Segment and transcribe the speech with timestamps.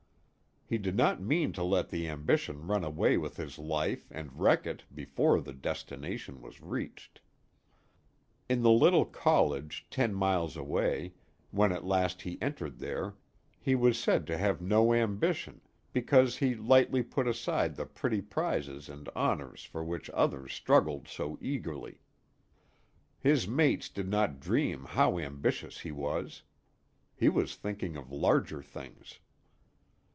[0.65, 4.65] He did not mean to let the ambition run away with his life and wreck
[4.65, 7.19] it before the destination was reached.
[8.47, 11.11] In the little college ten miles away,
[11.49, 13.15] when at last he entered there,
[13.59, 15.59] he was said to have no ambition,
[15.91, 21.37] because he lightly put aside the petty prizes and honors for which others struggled so
[21.41, 21.99] eagerly.
[23.19, 26.43] His mates did not dream how ambitious he was.
[27.13, 29.19] He was thinking of larger things.